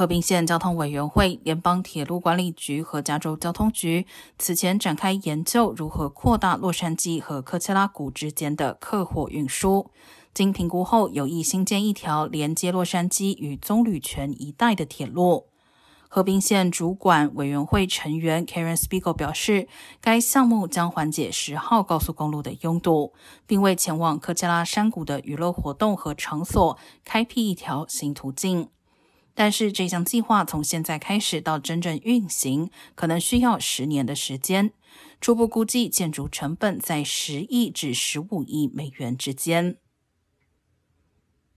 [0.00, 4.06] 河滨县交通委员会、联邦铁路管理局和加州交通局
[4.38, 9.90] 此前展开研究，如何扩大洛杉矶和科切拉谷之间的客货运输。
[10.32, 15.48] 经评估后，有意新建一条连接洛杉矶与棕榈泉一带的铁路。
[16.08, 19.68] 河滨县主管委员会成员 Karen Spiegel 表示，
[20.00, 23.12] 该项目将缓解十号高速公路的拥堵，
[23.46, 28.70] 并为前往科切拉山谷的娱乐活动和场所开辟一条新途径。
[29.34, 34.72] 但是这项计划从现在开始到真正运行，可能需要十年的时间。
[35.20, 39.76] 初步估计建筑成本在十亿至十五亿美元之间。